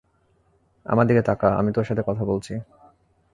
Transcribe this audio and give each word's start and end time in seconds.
আমার 0.85 1.05
দিকে 1.07 1.21
তাকা, 1.21 1.49
আমি 1.55 1.69
তোর 1.73 1.85
সাথে 1.85 2.03
কথা 2.05 2.23
বলছি। 2.25 2.53